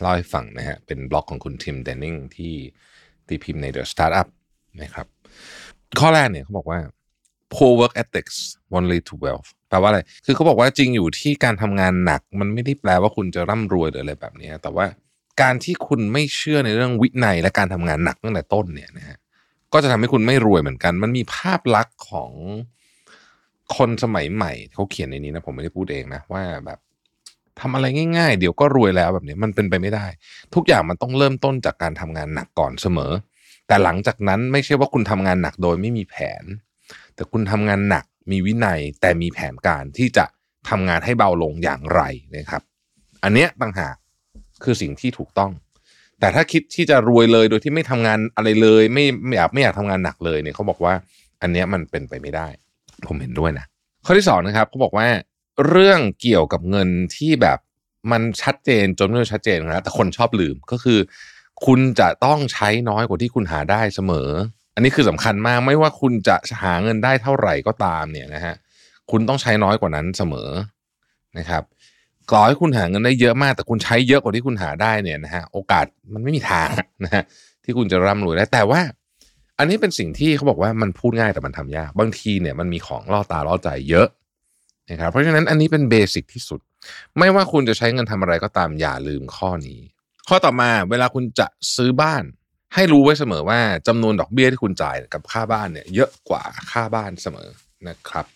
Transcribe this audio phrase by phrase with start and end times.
[0.00, 2.54] เล่าให้ฟังนะฮะ เป็นบล็อกของคุณทิมเดนนิงที่
[3.26, 4.28] ตีพิมพ์ใน The Startup
[4.82, 5.06] นะครับ
[6.00, 6.78] ข้อแรกเนี่ยเขาบอกว่า
[7.54, 8.36] poor work ethics
[8.72, 14.86] won't lead to wealth แปลว่าอะไร คือเขาบอกว่าจริงอยู่ที่การทำงานหนัก มันไม่ได้แปลว่าคุณจะร่ำรวยหรืออะไรแบบนี้ แต่ว่า
[15.42, 19.18] การที่คุณไม่เชื่อในเรื่องวินัยและการทำงานหนักตั้งแต่ต้นเนี่ยนะฮะ
[19.72, 22.32] ก็จะทำให้คุณไม่รวยเหมือนกัน มันมีภาพลักษณ์ของ
[23.76, 26.78] คนสมัยใหม่เขาเขียนในนี้นะผมไม่ได้พูดเองนะว่าแบบ
[27.60, 30.06] ทำอะไรง่ายๆ เดี๋ยวก็รวยแล้วแบบนี้มันเป็นไปไม่ได้
[30.54, 33.12] ทุกอย่างมันต้องเริ่มต้นจากการทำงานหนักก่อนเสมอ
[33.68, 36.44] แต่หลังจากนั้นไม่ใช่ว่าคุณทำงานหนักโดยไม่มีแผน
[37.14, 40.24] แต่คุณทำงานหนักมีวินัยแต่มีแผนการที่จะ
[40.70, 42.02] ทำงานให้เบาลงอย่างไร
[42.36, 42.62] นะครับ
[43.24, 43.96] อันเนี้ยต่างหาก
[44.64, 45.52] คือสิ่งที่ถูกต้อง
[46.20, 50.94] แต่ถ้าคิดที่จะรวยเลยโดยที่ไม่ทำงานอะไรเลย ไม่ไม่อยากไม่อยากทำงานหนักเลยเนี่ยเขาบอกว่า
[51.42, 52.48] อันเนี้ยมันเป็นไปไม่ได้
[53.08, 53.66] ผมเห็นด้วยนะ
[54.06, 55.06] ข้อที่สองนะครับเขาบอกว่า
[55.68, 57.58] เรื่องเกี่ยวกับเงินที่แบบ
[58.12, 60.98] มันชัดเจนจนไม่ชัดเจนนะแต่คนชอบลืมก็คือ
[61.66, 64.28] คุณจะต้องใช้น้อยกว่าที่คุณหาได้เสมอ
[64.74, 68.54] อันนี้คือสำคัญมากไม่ว่าคุณจะหาเงินได้เท่าไหร่ก็ตามเนี่ยนะฮะ
[69.10, 70.50] คุณต้องใช้น้อยกว่านั้นเสมอ
[71.38, 71.62] นะครับ
[72.30, 76.70] ก่อให้คุณหาเงินได้เยอะมาก แต่คุณใช้เยอะกว่าที่คุณหาได้เนี่ยนะฮะโอกาสมันไม่มีทาง
[77.04, 77.22] นะฮะ
[77.64, 78.80] ที่คุณจะร่ำรวยได้แต่ว่า
[79.58, 84.06] อันนี้เป็นสิ่งที่เขาบอกว่ามันพูดง่ายแต่มันทำยากบางทีเนี่ยมันมีของล่อตาล่อใจเยอะ
[84.90, 86.60] นะครับเพราะฉะนั้นอันนี้เป็นเบสิกที่สุด
[87.18, 89.80] ไม่ว่าคุณจะใช้เงินทำอะไรก็ตามอย่าลืมข้อนี้
[90.28, 91.46] ข้อต่อมาเวลาคุณจะ
[91.76, 92.24] ซื้อบ้าน
[92.74, 93.58] ให้รู้ไว้เสมอว่า
[93.88, 97.48] จำนวนดอกเบี้ยที่คุณจ่ายกับค่าบ้านเนี่ยเยอะกว่าค่าบ้านเสมอ
[97.88, 98.26] นะครับ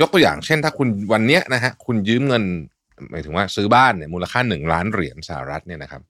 [0.00, 2.44] ยกตัวอย่างเช่น ถ้าคุณวันเนี้ยนะฮะคุณยืมเงิน
[3.10, 6.02] หมายถึงว่าซื้อบ้านเนี่ยมูลค่าหนึ่งล้านเหรียญสหรัฐเนี่ยนะครับ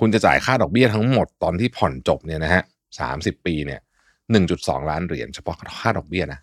[0.00, 2.62] คุณจะจ่ายค่าดอกเบี้ยทั้งหมดตอนที่ผ่อนจบเนี่ยนะฮะ
[3.00, 3.80] สามสิบปีเนี่ย
[4.30, 6.40] หนึ่งจุดสองล้านเหรียญเฉพาะค่าดอกเบี้ยนะ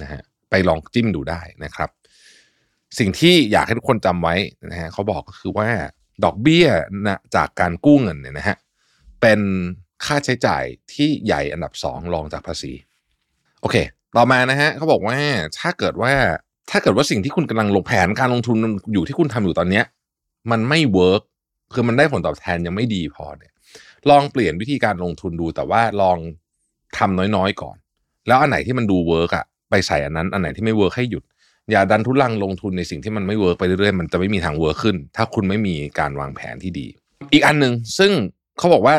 [0.00, 0.20] นะฮะ
[0.50, 1.90] ไปลองจิ้มดูได้นะครับ
[2.98, 4.34] สิ่งที่อยากให้ทุกคนจำไว้
[4.70, 5.68] นะฮะเขาบอกก็คือว่า
[6.24, 6.66] ดอกเบี้ย
[7.06, 8.56] นะจากการกู้เงินเนี่ยนะฮะ
[9.20, 9.40] เป็น
[10.04, 12.72] ค่าใช้จ่ายที่ใหญ่อันดับสองรองจากภาษี
[13.60, 13.76] โอเค
[14.16, 15.16] ต่อมานะฮะเขาบอกว่า
[15.58, 16.12] ถ้าเกิดว่า
[16.70, 18.56] ถ้าเกิดว่าสิ่งที่คุณกำลังลงแผนการลงทุน
[18.92, 19.84] อยู่ที่คุณทำอยู่ตอนเนี้ย
[20.50, 21.22] มันไม่เวิร์ก
[21.74, 23.52] คือมันได้ผลตอบแทนยังไม่ดีพอเนี่ย
[24.10, 26.18] ลองเปลี่ยนวิธีการลงทุนดูแต่ว่าลอง
[26.98, 27.76] ทำน้อยๆก่อน
[28.28, 31.22] แล้วอันไหนที่มันดูเวิร์กอะไปใส่อันนั้น อันไหนที่ไม่เวิร์กให้หยุด
[31.72, 36.86] อย่าดันทุรังลงทุนในสิ่งที่มันไม่เวิร์กไปเรื่อยๆมันจะไม่มีทางเวิร์กขึ้น ถ้าคุณไม่มีการวางแผนที่ดี
[37.32, 38.12] อีกอันหนึ่งซึ่ง
[38.58, 38.94] เขาบอกว่า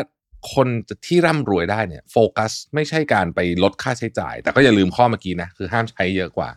[0.54, 0.68] คน
[1.06, 6.50] ที่ร่ำรวยได้เนี่ยโฟกัสไม่ใช่การไปลดค่าใช้จ่าย แต่ก็อย่าลืมข้อเมื่อกี้นะคือห้ามใช้เยอะกว่า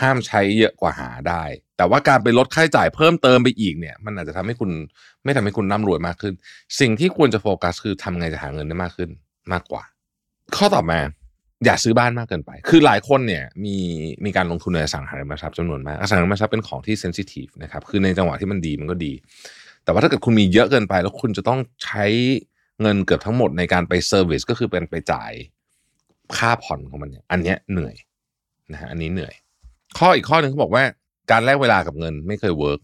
[0.00, 1.44] ห้ามใช้เยอะกว่าหาได้
[1.76, 4.70] แต่ว่าการไปลดค่าใช้จ่ายเพิ่มเติมไปอีกเนี่ย มันอาจจะทำให้คุณ
[5.24, 6.34] ไม่ทำให้คุณร่ำรวยมากขึ้น
[6.80, 9.10] สิ่งที่ควรจะโฟกัสคือทำไงจะหาเงินได้มากขึ้น
[9.52, 9.82] มากกว่า
[10.56, 11.00] ข้อต่อมา
[11.64, 13.76] อย่าซื้อบ้านมากเกินไป คือหลายคนเนี่ยมี
[14.24, 19.12] มีการลงทุนในอสังหาริมทรัพย์จำนวนมากอสังหาริมทรัพย์เป็นของที่เซนซิทีฟนะครับ คือในจังหวะที่มันดีมันก็ดี
[19.84, 22.04] แต่ว่าถ้าเกิดคุณมีเยอะเกินไป แล้วคุณจะต้องใช้
[22.82, 25.32] เงินเกือบทั้งหมดในการไปเซอร์วิสก็คือเป็นไปจ่าย
[26.36, 27.94] ค่าผ่อนของมันเนี่ย อันเนี้ยเหนื่อย
[28.72, 29.34] นะฮะ อันนี้เหนื่อย
[29.98, 30.84] ข้ออีกข้อหนึ่งเขาบอกว่า
[31.30, 32.80] การแลกเวลากับเงินไม่เคยเวิร์ก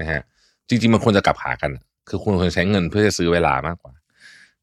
[0.00, 0.20] นะฮะ
[0.68, 1.70] จริงๆมันควรจะกลับหากัน
[2.08, 3.92] คือคุณควรใช้เงินเพื่อจะซื้อเวลามากกว่า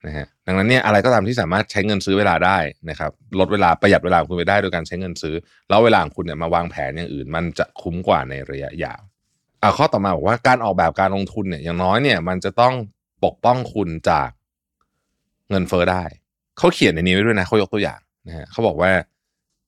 [0.05, 2.57] นะฮะดังนั้นเนี่ยอะไรก็ตามที่สามารถใช้เงินซื้อเวลาได้
[2.89, 5.35] นะครับลดเวลาประหยัดเวลาคุณไปได้โดยการใช้เงินซื้อ
[5.69, 9.01] แล้วเวลาของคุณเนี่ยมาวางแผนอย่างอื่น มันจะคุ้มกว่าในระยะยาว
[9.61, 12.73] อ่าข้อต่อมาบอกว่าการออกแบบการลงทุนเนี่ยอย่างน้อยเนี่ยมันจะต้อง
[13.25, 14.29] ปกป้องคุณจาก
[15.49, 16.03] เงินเฟอ้อได้
[16.57, 18.91] เขาเขียนในนี้ไว้ด้วยนะเขายกตัวอย่างนะฮะเขาบอกว่า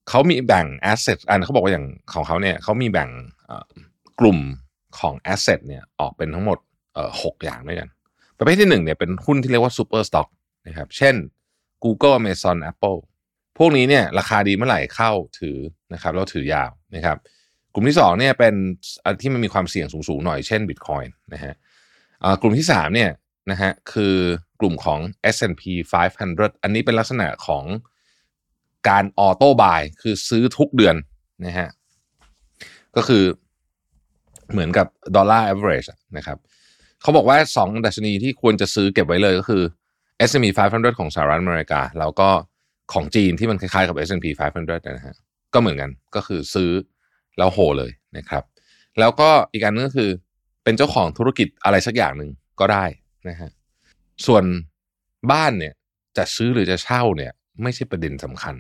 [0.10, 3.10] เขามีแบ่ง asset อันเขาบอกว่าอย่างของเขาเนี่ยเขามีแบ่ง
[4.20, 4.40] กลุ่ม
[5.00, 6.58] ของ asset เนี่ยออกเป็นทั้งหมด
[7.22, 7.90] หกอย่างด้วยกัน
[8.40, 10.28] ประเภทที่หนึ่งเนี่ยเป็นหุ้นที่เรียกว่า super stock
[10.68, 11.16] นะครับ เช่น
[11.84, 13.00] Google Amazon Apple
[13.58, 15.58] พวกนี้เนี่ยราคาดีเมื่อไหร่เข้าถือ
[15.94, 17.18] นะครับแล้วถือยาวนะครับ
[17.74, 18.54] กลุ่มที่สองเนี่ยเป็น
[19.06, 21.54] อันที่มันมีความเสี่ยงสูงๆหน่อยเช่น Bitcoin นะฮะ
[22.42, 23.12] กลุ่มที่สามเนี่ย
[23.52, 24.16] นะฮะคือ
[24.60, 25.00] กลุ่มของ
[25.36, 25.64] S&P
[26.14, 27.66] 500 อันนี้เป็นลักษณะของ
[28.90, 30.96] การออโต้บายคือซื้อทุกเดือน
[31.46, 31.70] นะฮะ
[32.96, 33.24] ก็คือ
[34.52, 36.38] เหมือนกับดอลลาร์ average นะครับ
[37.02, 39.64] เขาบอกว่า 2 ดัชนีที่ควรจะซื้อเก็บไว้เลยก็คือ
[40.30, 42.30] S&P 500 ของสหรัฐอเมริกา แล้วก็
[42.94, 44.26] ของจีนที่มันคล้ายๆกับ S&P
[44.58, 45.16] 500นะฮะ
[45.54, 46.72] ก็เหมือนกันก็คือซื้อ
[47.38, 48.44] แล้วโหเลยนะครับ
[49.00, 50.10] แล้วก็อีกอันนึงก็คือ
[50.64, 52.86] เป็นเจ้าของธุรกิจอะไรสักอย่างหนึ่งก็ได้
[53.30, 53.50] นะฮะ
[54.26, 54.44] ส่วน
[55.32, 55.74] บ้านเนี่ย
[56.18, 57.32] จะซื้อหรือจะเช่าเนี่ย
[57.62, 58.56] ไม่ใช่ประเด็นสำคัญ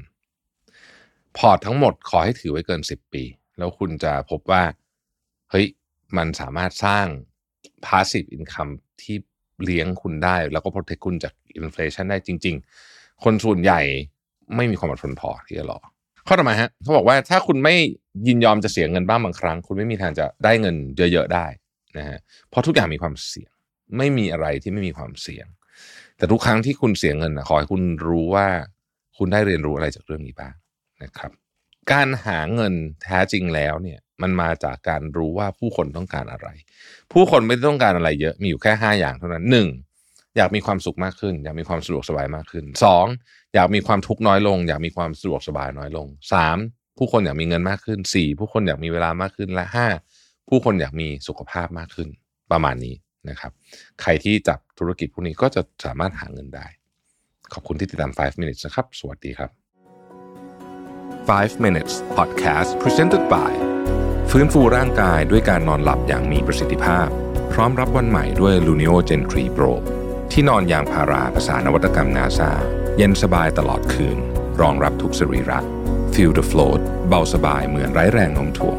[1.38, 3.24] พอร์ตทั้งหมดขอให้ถือไว้เกิน 10 ปี
[3.58, 4.64] แล้วคุณจะพบว่า
[5.50, 5.66] เฮ้ย
[6.18, 7.08] มันสามารถสร้าง
[7.88, 9.16] passive income ที่
[9.64, 11.34] เลี้ยงคุณได้ แล้วก็ protect คุณจาก
[11.66, 12.56] inflation ได้จริง
[12.90, 13.82] ๆ คนส่วนใหญ่
[14.56, 15.80] ไม่มีความอดทนพอที่จะรอ
[16.28, 17.76] ข้อต่อมาฮะเขาบอกว่าถ้าคุณไม่
[18.28, 21.46] ยินยอมจะเสียเงินบ้างบางครั้ง คุณไม่มีทางจะได้เงินเยอะ ๆ ได้
[21.98, 22.20] นะฮะ
[22.50, 23.52] เพราะทุกอย่างมีความเสี่ยง
[23.98, 25.48] ไม่มีอะไรที่ไม่มีความเสี่ยง
[26.18, 28.48] แต่ทุกครั้งที่คุณเสียเงินนะขอให้คุณรู้ว่า
[29.18, 30.54] คุณได้เรียนรู้อะไรจากเรื่องนี้บ้าง
[31.04, 31.32] นะครับ
[31.92, 32.74] การหาเงิน
[33.04, 36.48] แท้จริงแล้วเนี่ย มันมาจากการรู้ว่าผู้คนต้องการอะไร
[37.14, 39.68] ผู้คนไม่ได้ต้องการอะไรเยอะมีอยู่แค่ 5 อย่างเท่านั้นหนึ่ง
[40.38, 43.06] อยากมีความสุขมากขึ้น อยากมีความสะดวกสบายมากขึ้นสอง
[43.56, 46.58] อยากมีความทุกข์น้อยลง อยากมีความสะดวกสบายน้อยลงสาม
[46.98, 49.88] ผู้คนอยากมีเงินมากขึ้นสี่ผู้คนอยากมีเวลามากขึ้นและห้า
[50.50, 52.10] ผู้คนอยากมีสุขภาพมากขึ้น
[52.52, 52.96] ประมาณนี้
[53.30, 53.52] นะครับ
[54.02, 56.68] ใครที่จับธุรกิจพวกนี้ก็จะสามารถหาเงินได้
[57.54, 59.50] ขอบคุณที่ติดตาม 5 minutes นะครับ สวัสดีครับ
[61.30, 63.52] 5 minutes podcast presented by
[64.34, 67.08] ฟื้นฟูร่างกายด้วยการนอนหลับอย่างมีประสิทธิภาพ
[67.52, 69.72] พร้อมรับวันใหม่ด้วย Luno Gen 3 Pro
[70.32, 72.52] ที่นอนยางพาราภาษานวัตกรรมนาซา
[72.98, 74.18] เย็นสบายตลอดคืน
[74.62, 75.60] รองรับทุกสรีระ
[76.14, 78.78] Feel the float เบาสบายเหมือนไร้แรงโน้มถ่วง